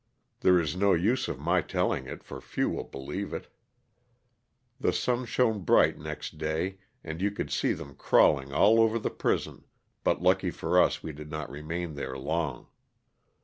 (There 0.39 0.59
is 0.59 0.75
no 0.75 0.93
use 0.95 1.27
of 1.27 1.37
my 1.39 1.61
telling 1.61 2.07
it 2.07 2.23
for 2.23 2.41
few 2.41 2.71
will 2.71 2.85
believe 2.85 3.33
it.) 3.33 3.45
The 4.79 4.91
sun 4.91 5.25
shone 5.27 5.59
bright 5.59 5.99
next 5.99 6.39
day 6.39 6.79
and 7.03 7.21
you 7.21 7.29
could 7.29 7.51
see 7.51 7.73
them 7.73 7.93
crawling 7.93 8.51
all 8.51 8.79
over 8.79 8.97
the 8.97 9.11
prison, 9.11 9.63
but 10.03 10.19
lucky 10.19 10.49
for 10.49 10.81
us 10.81 11.03
we 11.03 11.11
did 11.11 11.29
not 11.29 11.51
remain 11.51 11.93
there 11.93 12.17
long. 12.17 12.65